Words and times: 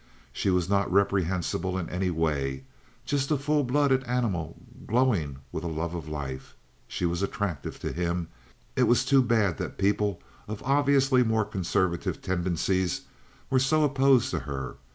She 0.33 0.49
was 0.49 0.67
not 0.67 0.91
reprehensible 0.91 1.77
in 1.77 1.87
any 1.87 2.09
way—just 2.09 3.29
a 3.29 3.37
full 3.37 3.63
blooded 3.63 4.03
animal 4.05 4.55
glowing 4.87 5.37
with 5.51 5.63
a 5.63 5.67
love 5.67 5.93
of 5.93 6.07
life. 6.09 6.55
She 6.87 7.05
was 7.05 7.21
attractive 7.21 7.77
to 7.81 7.91
him. 7.91 8.27
It 8.75 8.87
was 8.87 9.05
too 9.05 9.21
bad 9.21 9.59
that 9.59 9.77
people 9.77 10.19
of 10.47 10.63
obviously 10.63 11.21
more 11.23 11.45
conservative 11.45 12.19
tendencies 12.19 13.01
were 13.51 13.59
so 13.59 13.83
opposed 13.83 14.31
to 14.31 14.39
her. 14.39 14.77